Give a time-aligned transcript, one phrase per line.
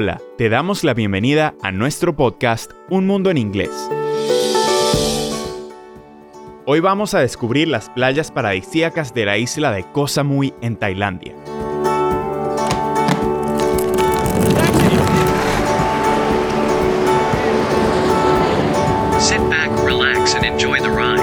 [0.00, 3.72] Hola, te damos la bienvenida a nuestro podcast Un Mundo en Inglés.
[6.66, 11.34] Hoy vamos a descubrir las playas paradisíacas de la isla de Koh Samui en Tailandia.
[19.18, 21.18] Sit back, relax, and enjoy the ride.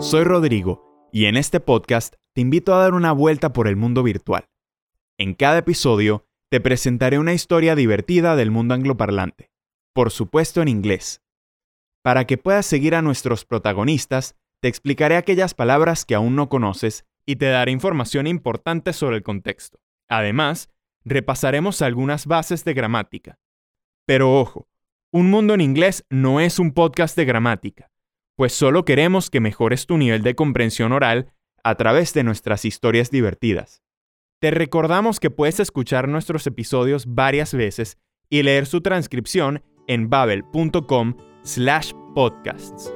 [0.00, 4.02] Soy Rodrigo y en este podcast te invito a dar una vuelta por el mundo
[4.02, 4.46] virtual.
[5.18, 9.50] En cada episodio te presentaré una historia divertida del mundo angloparlante,
[9.94, 11.22] por supuesto en inglés.
[12.02, 17.06] Para que puedas seguir a nuestros protagonistas, te explicaré aquellas palabras que aún no conoces
[17.24, 19.80] y te daré información importante sobre el contexto.
[20.10, 20.68] Además,
[21.06, 23.38] repasaremos algunas bases de gramática.
[24.04, 24.68] Pero ojo,
[25.10, 27.90] Un Mundo en Inglés no es un podcast de gramática,
[28.36, 31.32] pues solo queremos que mejores tu nivel de comprensión oral
[31.64, 33.82] a través de nuestras historias divertidas.
[34.42, 37.96] Te recordamos que puedes escuchar nuestros episodios varias veces
[38.28, 42.92] y leer su transcripción en babel.com slash podcasts.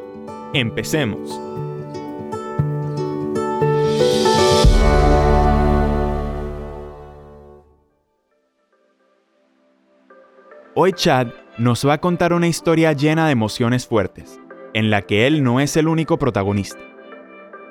[0.55, 1.41] Empecemos.
[10.74, 14.41] Hoy Chad nos va a contar una historia llena de emociones fuertes,
[14.74, 16.80] en la que él no es el único protagonista.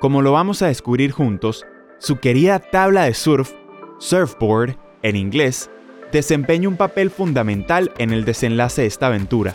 [0.00, 1.66] Como lo vamos a descubrir juntos,
[1.98, 3.52] su querida tabla de surf,
[3.98, 5.70] surfboard en inglés,
[6.12, 9.54] desempeña un papel fundamental en el desenlace de esta aventura.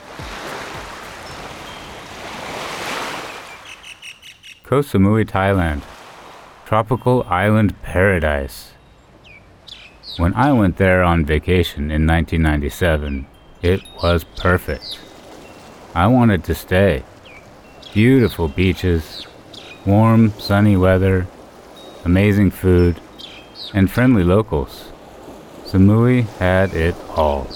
[4.63, 5.81] Koh Samui, Thailand.
[6.65, 8.71] Tropical island paradise.
[10.17, 13.27] When I went there on vacation in 1997,
[13.61, 14.99] it was perfect.
[15.93, 17.03] I wanted to stay.
[17.93, 19.27] Beautiful beaches,
[19.85, 21.27] warm, sunny weather,
[22.05, 23.01] amazing food,
[23.73, 24.91] and friendly locals.
[25.65, 27.47] Samui had it all.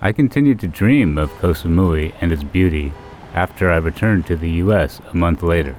[0.00, 2.92] I continued to dream of Koh Samui and its beauty
[3.34, 5.76] after I returned to the US a month later.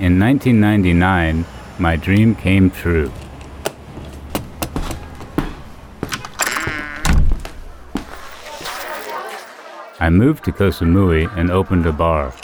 [0.00, 1.44] In 1999,
[1.78, 3.12] my dream came true.
[10.00, 12.34] I moved to Koh Samui and opened a bar.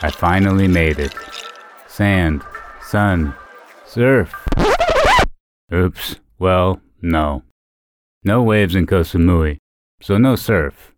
[0.00, 1.14] I finally made it.
[1.92, 2.40] Sand,
[2.80, 3.34] sun,
[3.86, 4.32] surf.
[5.70, 7.42] Oops, well, no.
[8.24, 9.58] No waves in Koh Samui,
[10.00, 10.94] so no surf.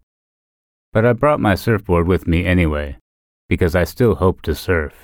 [0.93, 2.99] But I brought my surfboard with me anyway,
[3.49, 4.95] because I still hope to surf.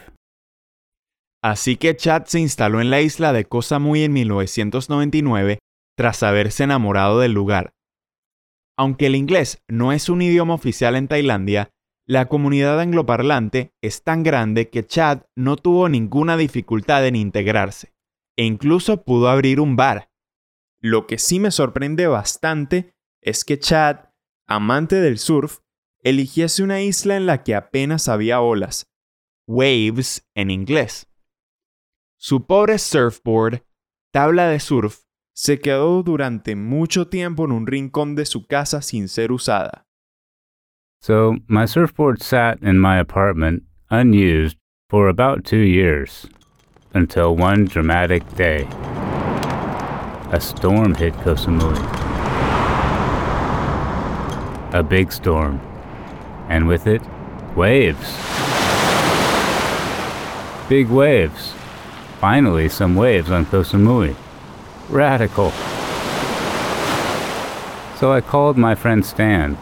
[1.44, 5.58] Así que Chad se instaló en la isla de Koh Samui en 1999
[5.96, 7.72] tras haberse enamorado del lugar.
[8.78, 11.70] Aunque el inglés no es un idioma oficial en Tailandia,
[12.10, 17.94] la comunidad angloparlante es tan grande que Chad no tuvo ninguna dificultad en integrarse,
[18.36, 20.10] e incluso pudo abrir un bar.
[20.80, 24.08] Lo que sí me sorprende bastante es que Chad,
[24.48, 25.60] amante del surf,
[26.02, 28.90] eligiese una isla en la que apenas había olas,
[29.46, 31.08] waves en inglés.
[32.16, 33.62] Su pobre surfboard,
[34.12, 39.06] tabla de surf, se quedó durante mucho tiempo en un rincón de su casa sin
[39.06, 39.86] ser usada.
[41.02, 44.58] So my surfboard sat in my apartment unused
[44.90, 46.26] for about two years
[46.92, 48.68] until one dramatic day.
[50.30, 51.78] A storm hit Koh Samui.
[54.74, 55.58] A big storm.
[56.50, 57.00] And with it,
[57.56, 58.14] waves.
[60.68, 61.54] Big waves.
[62.20, 64.14] Finally, some waves on Koh Samui.
[64.90, 65.50] Radical.
[67.98, 69.56] So I called my friend Stan.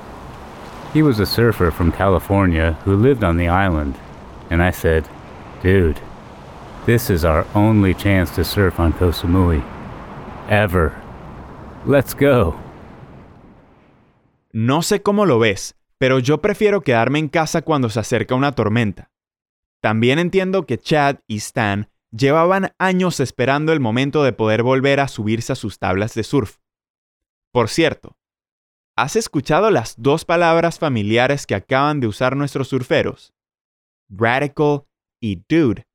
[0.95, 3.95] He was a surfer from California who lived on the island.
[4.51, 5.05] And I said,
[5.63, 6.01] Dude,
[6.87, 9.13] this is our only chance to surf on Koh.
[10.49, 10.93] Ever.
[11.85, 12.55] Let's go.
[14.53, 18.53] No sé cómo lo ves, pero yo prefiero quedarme en casa cuando se acerca una
[18.53, 19.11] tormenta.
[19.83, 25.09] También entiendo que Chad y Stan llevaban años esperando el momento de poder volver a
[25.09, 26.57] subirse a sus tablas de surf.
[27.53, 28.17] Por cierto,
[28.99, 33.33] ¿has escuchado las dos palabras familiares que acaban de usar nuestros surferos?
[34.09, 34.87] Radical
[35.23, 35.87] y dude.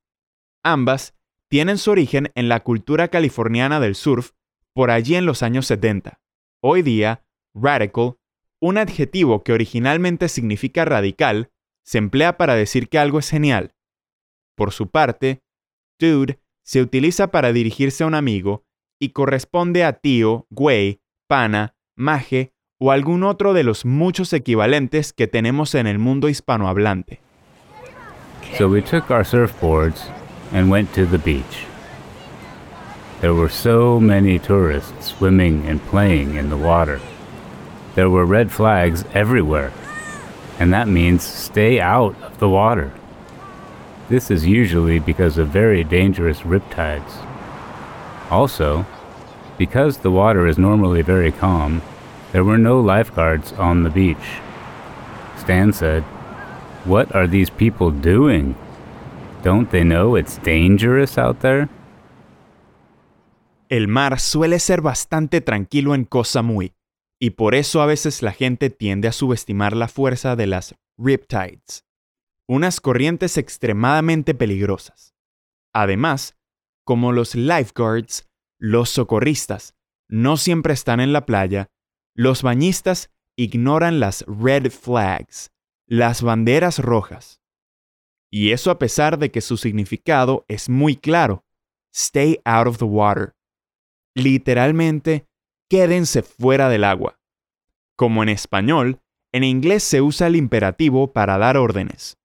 [0.64, 1.14] Ambas
[1.50, 4.32] tienen su origen en la cultura californiana del surf
[4.74, 6.22] por allí en los años 70.
[6.62, 8.16] Hoy día, radical,
[8.62, 11.52] un adjetivo que originalmente significa radical,
[11.84, 13.76] se emplea para decir que algo es genial.
[14.56, 15.44] Por su parte,
[16.00, 18.64] dude se utiliza para dirigirse a un amigo
[18.98, 22.53] y corresponde a tío, güey, pana, maje
[22.86, 27.22] o algún otro de los muchos equivalentes que tenemos en el mundo hispanohablante.
[28.58, 30.02] So we took our surfboards
[30.52, 31.66] and went to the beach.
[33.22, 37.00] There were so many tourists swimming and playing in the water.
[37.96, 39.72] There were red flags everywhere,
[40.60, 42.92] and that means stay out of the water.
[44.10, 47.16] This is usually because of very dangerous riptides.
[48.30, 48.86] Also,
[49.58, 51.82] because the water is normally very calm,
[52.34, 54.42] there were no lifeguards on the beach.
[55.38, 56.04] Stan said,
[56.84, 58.56] What are these people doing?
[59.44, 61.70] Don't they know it's dangerous out there?
[63.70, 66.74] El mar suele ser bastante tranquilo en Koh Samui,
[67.20, 71.86] y por eso a veces la gente tiende a subestimar la fuerza de las riptides,
[72.48, 75.16] unas corrientes extremadamente peligrosas.
[75.74, 76.36] Además,
[76.86, 79.76] como los lifeguards, los socorristas,
[80.10, 81.70] no siempre están en la playa,
[82.16, 85.52] los bañistas ignoran las red flags,
[85.88, 87.42] las banderas rojas.
[88.32, 91.46] Y eso a pesar de que su significado es muy claro.
[91.94, 93.36] Stay out of the water.
[94.16, 95.28] Literalmente,
[95.70, 97.20] quédense fuera del agua.
[97.96, 99.02] Como en español,
[99.32, 102.18] en inglés se usa el imperativo para dar órdenes.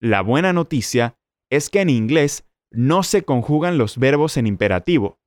[0.00, 1.16] La buena noticia
[1.50, 5.18] es que en inglés no se conjugan los verbos en imperativo.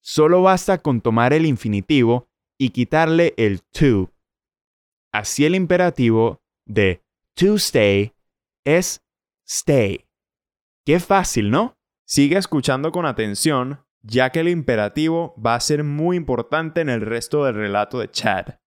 [0.00, 2.28] Solo basta con tomar el infinitivo
[2.58, 4.10] y quitarle el to.
[5.12, 7.02] Así el imperativo de
[7.34, 8.12] to stay
[8.64, 9.02] es
[9.46, 10.04] stay.
[10.84, 11.76] Qué fácil, ¿no?
[12.04, 17.00] Sigue escuchando con atención, ya que el imperativo va a ser muy importante en el
[17.00, 18.58] resto del relato de Chad.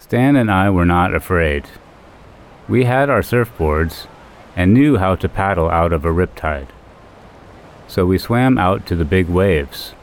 [0.00, 1.64] Stan and I were not afraid.
[2.68, 4.08] We had our surfboards
[4.56, 6.68] and knew how to paddle out of a riptide.
[7.86, 9.94] So we swam out to the big waves.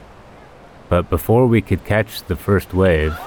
[0.90, 3.18] But before we could catch the first wave,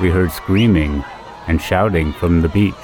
[0.00, 1.04] we heard screaming
[1.46, 2.74] and shouting from the beach.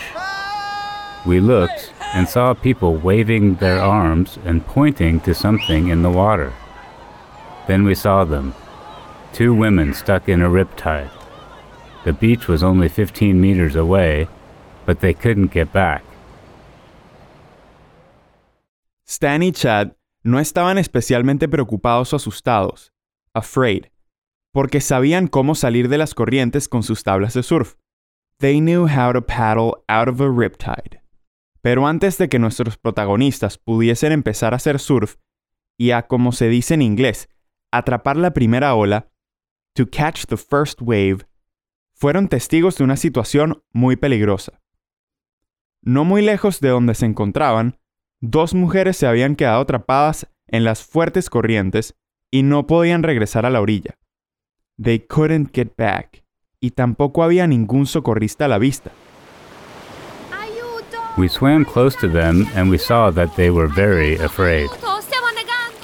[1.27, 6.53] We looked and saw people waving their arms and pointing to something in the water.
[7.67, 8.55] Then we saw them
[9.33, 11.11] two women stuck in a riptide.
[12.05, 14.29] The beach was only 15 meters away,
[14.87, 16.03] but they couldn't get back.
[19.05, 19.95] Stan y Chad
[20.25, 22.91] no estaban especialmente preocupados o asustados,
[23.35, 23.91] afraid,
[24.53, 27.75] porque sabían cómo salir de las corrientes con sus tablas de surf.
[28.39, 31.03] They knew how to paddle out of a riptide.
[31.63, 35.17] Pero antes de que nuestros protagonistas pudiesen empezar a hacer surf
[35.77, 37.29] y a, como se dice en inglés,
[37.71, 39.11] atrapar la primera ola,
[39.75, 41.27] to catch the first wave,
[41.93, 44.61] fueron testigos de una situación muy peligrosa.
[45.83, 47.79] No muy lejos de donde se encontraban,
[48.21, 51.95] dos mujeres se habían quedado atrapadas en las fuertes corrientes
[52.31, 54.00] y no podían regresar a la orilla.
[54.83, 56.23] They couldn't get back.
[56.63, 58.93] Y tampoco había ningún socorrista a la vista.
[61.19, 64.71] We swam close to them and we saw that they were very afraid.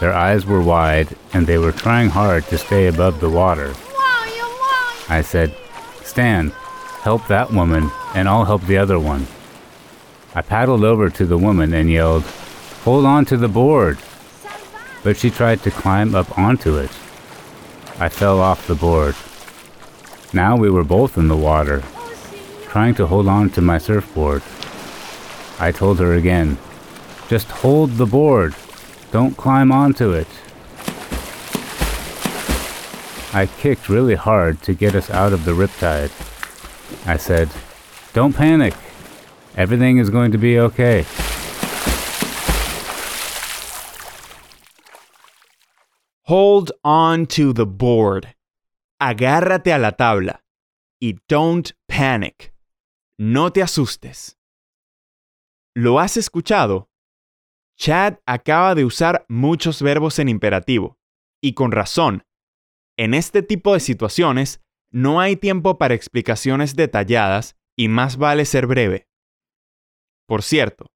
[0.01, 3.75] Their eyes were wide and they were trying hard to stay above the water.
[5.11, 5.55] I said,
[6.03, 6.53] Stan,
[7.03, 9.27] help that woman and I'll help the other one.
[10.35, 12.25] I paddled over to the woman and yelled,
[12.85, 13.99] Hold on to the board!
[15.05, 16.91] But she tried to climb up onto it.
[17.99, 19.17] I fell off the board.
[20.35, 21.83] Now we were both in the water,
[22.65, 24.43] trying to hold on to my surfboard.
[25.59, 26.59] I told her again,
[27.29, 28.55] Just hold the board.
[29.13, 30.29] Don't climb onto it.
[33.33, 36.13] I kicked really hard to get us out of the riptide.
[37.07, 37.49] I said,
[38.13, 38.75] Don't panic.
[39.57, 41.07] Everything is going to be okay.
[46.29, 48.35] Hold on to the board.
[49.01, 50.43] Agárrate a la tabla.
[51.01, 52.53] Y don't panic.
[53.17, 54.37] No te asustes.
[55.77, 56.91] ¿Lo has escuchado?
[57.79, 60.99] Chad acaba de usar muchos verbos en imperativo.
[61.41, 62.25] Y con razón.
[62.99, 68.67] En este tipo de situaciones, no hay tiempo para explicaciones detalladas y más vale ser
[68.67, 69.07] breve.
[70.27, 70.87] Por cierto,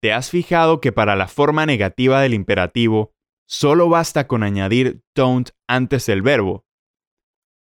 [0.00, 3.14] ¿te has fijado que para la forma negativa del imperativo
[3.52, 6.64] solo basta con añadir don't antes del verbo?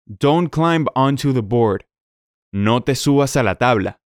[0.07, 1.85] Don't climb onto the board.
[2.53, 4.01] No te subas a la tabla.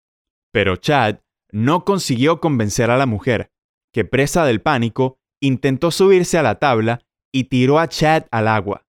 [0.53, 1.19] Pero Chad
[1.53, 3.53] no consiguió convencer a la mujer,
[3.93, 8.87] que presa del pánico, intentó subirse a la tabla y tiró a Chad al agua.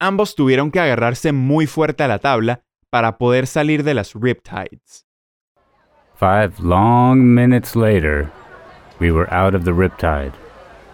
[0.00, 5.06] Ambos tuvieron que agarrarse muy fuerte a la tabla para poder salir de las riptides.
[6.16, 8.32] Five long minutes later,
[8.98, 10.32] we were out of the riptide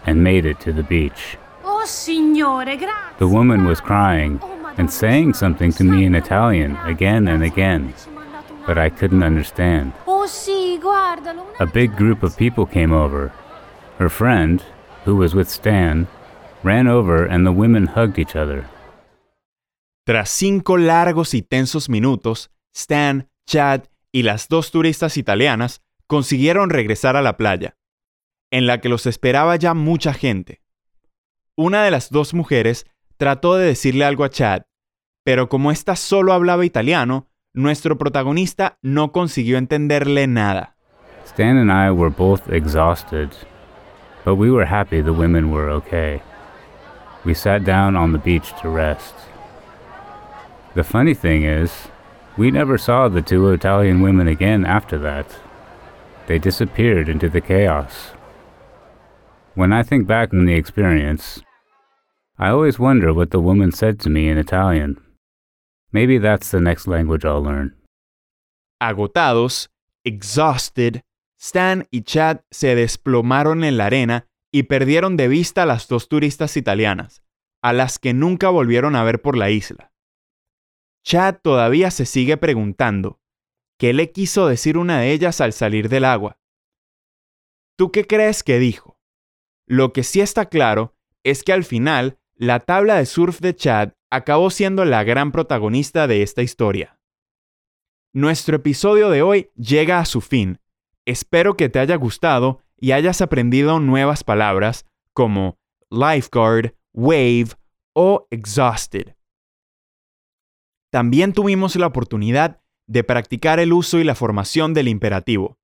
[0.05, 1.37] and made it to the beach.
[1.63, 3.17] Oh signore, grazie!
[3.19, 7.93] The woman was crying oh, and saying something to me in Italian again and again,
[8.65, 9.93] but I couldn't understand.
[10.07, 11.45] Oh sì, guardalo!
[11.59, 13.31] A big group of people came over.
[13.97, 14.63] Her friend,
[15.05, 16.07] who was with Stan,
[16.63, 18.65] ran over and the women hugged each other.
[20.05, 27.15] Tras cinco largos y tensos minutos, Stan, Chad y las dos turistas italianas consiguieron regresar
[27.15, 27.75] a la playa,
[28.51, 30.61] en la que los esperaba ya mucha gente.
[31.57, 32.85] Una de las dos mujeres
[33.17, 34.63] trató de decirle algo a Chad,
[35.23, 40.75] pero como ésta solo hablaba italiano, nuestro protagonista no consiguió entenderle nada.
[41.25, 43.29] Stan and I were both exhausted,
[44.25, 46.21] but we were happy the women were okay.
[47.23, 49.13] We sat down on the beach to rest.
[50.73, 51.71] The funny thing is,
[52.37, 55.27] we never saw the two Italian women again after that.
[56.27, 58.10] They disappeared into the chaos.
[59.53, 61.43] When I think back on the experience,
[62.37, 64.97] I always wonder what the woman said to me in Italian.
[65.91, 67.75] Maybe that's the next language I'll learn.
[68.81, 69.69] Agotados,
[70.05, 71.01] exhausted,
[71.37, 76.07] Stan y Chad se desplomaron en la arena y perdieron de vista a las dos
[76.07, 77.21] turistas italianas,
[77.61, 79.91] a las que nunca volvieron a ver por la isla.
[81.03, 83.19] Chad todavía se sigue preguntando,
[83.77, 86.39] ¿qué le quiso decir una de ellas al salir del agua?
[87.75, 88.90] ¿Tú qué crees que dijo?
[89.71, 93.93] Lo que sí está claro es que al final la tabla de surf de Chad
[94.09, 96.99] acabó siendo la gran protagonista de esta historia.
[98.13, 100.59] Nuestro episodio de hoy llega a su fin.
[101.05, 105.57] Espero que te haya gustado y hayas aprendido nuevas palabras como
[105.89, 107.51] lifeguard, wave
[107.93, 109.15] o exhausted.
[110.91, 115.57] También tuvimos la oportunidad de practicar el uso y la formación del imperativo.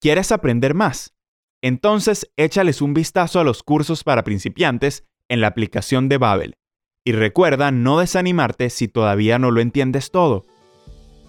[0.00, 1.14] ¿Quieres aprender más?
[1.62, 6.56] Entonces échales un vistazo a los cursos para principiantes en la aplicación de Babel.
[7.04, 10.42] Y recuerda no desanimarte si todavía no lo entiendes todo.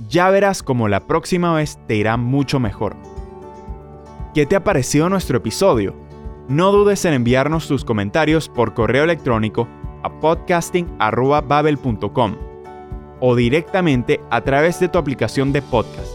[0.10, 2.98] Ya verás cómo la próxima vez te irá mucho mejor.
[4.34, 5.96] ¿Qué te ha parecido nuestro episodio?
[6.50, 9.68] No dudes en enviarnos tus comentarios por correo electrónico
[10.02, 12.36] a podcasting.babel.com
[13.20, 16.10] o directamente a través de tu aplicación de podcast.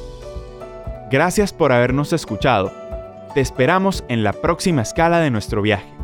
[1.11, 2.88] Gracias por habernos escuchado.
[3.35, 5.98] Te esperamos en la próxima escala de nuestro viaje.